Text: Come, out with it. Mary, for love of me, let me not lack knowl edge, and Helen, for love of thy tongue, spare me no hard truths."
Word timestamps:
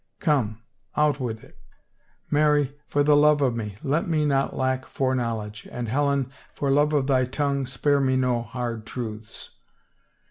Come, 0.19 0.63
out 0.97 1.19
with 1.19 1.43
it. 1.43 1.59
Mary, 2.31 2.75
for 2.87 3.03
love 3.03 3.39
of 3.39 3.55
me, 3.55 3.77
let 3.83 4.07
me 4.09 4.25
not 4.25 4.55
lack 4.55 4.85
knowl 4.99 5.43
edge, 5.43 5.69
and 5.71 5.89
Helen, 5.89 6.31
for 6.55 6.71
love 6.71 6.91
of 6.91 7.05
thy 7.05 7.25
tongue, 7.25 7.67
spare 7.67 7.99
me 8.01 8.15
no 8.15 8.41
hard 8.41 8.87
truths." 8.87 9.51